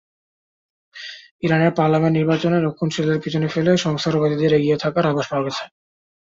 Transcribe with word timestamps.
ইরানের 1.43 1.71
পার্লামেন্ট 1.77 2.15
নির্বাচনে 2.17 2.57
রক্ষণশীলদের 2.59 3.21
পেছনে 3.23 3.47
ফেলে 3.53 3.71
সংস্কারবাদীদের 3.77 4.51
এগিয়ে 4.53 4.81
থাকার 4.83 5.05
আভাস 5.07 5.27
পাওয়া 5.29 5.45
গেছে। 5.45 5.63